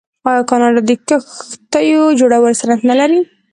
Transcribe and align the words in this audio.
آیا 0.29 0.41
کاناډا 0.49 0.81
د 0.89 0.91
کښتیو 1.07 2.03
جوړولو 2.19 2.59
صنعت 2.61 2.81
نلري؟ 2.89 3.19